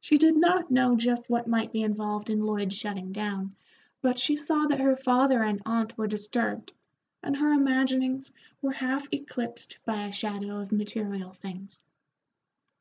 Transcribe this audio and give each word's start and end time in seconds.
She 0.00 0.18
did 0.18 0.34
not 0.36 0.72
know 0.72 0.96
just 0.96 1.30
what 1.30 1.46
might 1.46 1.70
be 1.70 1.84
involved 1.84 2.28
in 2.28 2.42
Lloyd's 2.44 2.74
shutting 2.74 3.12
down, 3.12 3.54
but 4.02 4.18
she 4.18 4.34
saw 4.34 4.66
that 4.66 4.80
her 4.80 4.96
father 4.96 5.44
and 5.44 5.62
aunt 5.64 5.96
were 5.96 6.08
disturbed, 6.08 6.72
and 7.22 7.36
her 7.36 7.52
imaginings 7.52 8.32
were 8.60 8.72
half 8.72 9.06
eclipsed 9.12 9.78
by 9.84 10.06
a 10.06 10.12
shadow 10.12 10.56
of 10.58 10.72
material 10.72 11.30
things. 11.32 11.84